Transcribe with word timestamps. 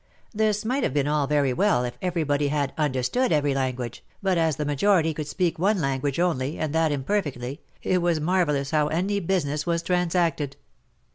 This 0.33 0.65
might 0.65 0.81
have 0.81 0.95
been 0.95 1.07
all 1.07 1.27
very 1.27 1.53
well 1.53 1.83
if 1.83 1.95
everybody 2.01 2.47
had 2.47 2.75
ztnderstood 2.75 3.29
every 3.31 3.53
language, 3.53 4.03
but 4.19 4.35
as 4.35 4.55
the 4.55 4.65
majority 4.65 5.13
could 5.13 5.27
speak 5.27 5.59
one 5.59 5.79
language 5.79 6.19
only, 6.19 6.57
and 6.57 6.73
that 6.73 6.91
imperfectly, 6.91 7.61
it 7.83 8.01
was 8.01 8.19
marvellous 8.19 8.71
how 8.71 8.87
any 8.87 9.19
business 9.19 9.67
was 9.67 9.83
transacted. 9.83 10.55